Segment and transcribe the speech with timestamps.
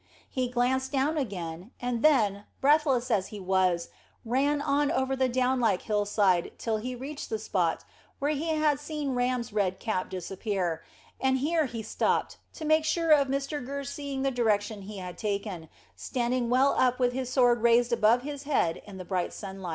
[0.31, 3.89] He glanced down again, and then, breathless as he was,
[4.25, 7.83] ran on over the down like hillside till he reached the spot
[8.17, 10.81] where he had seen Ram's red cap disappear,
[11.19, 15.19] and here he stopped, to make sure of Mr Gurr seeing the direction he had
[15.19, 19.69] taken, standing well up with his sword raised above his head in the bright sunshine.